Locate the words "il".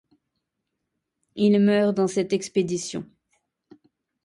1.35-1.59